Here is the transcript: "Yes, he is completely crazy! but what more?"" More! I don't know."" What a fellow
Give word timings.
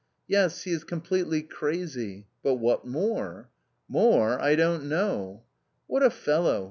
"Yes, 0.27 0.63
he 0.63 0.71
is 0.71 0.83
completely 0.83 1.43
crazy! 1.43 2.25
but 2.41 2.55
what 2.55 2.87
more?"" 2.87 3.51
More! 3.97 4.41
I 4.41 4.55
don't 4.55 4.85
know."" 4.89 5.43
What 5.85 6.01
a 6.01 6.09
fellow 6.09 6.59